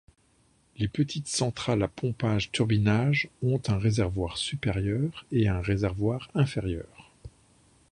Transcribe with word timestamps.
Les 0.77 0.87
petites 0.87 1.27
centrales 1.27 1.83
à 1.83 1.87
pompage-turbinage 1.87 3.29
ont 3.43 3.61
un 3.67 3.77
réservoir 3.77 4.35
supérieur 4.37 5.27
et 5.31 5.47
un 5.47 5.61
réservoir 5.61 6.27
inférieur. 6.33 7.11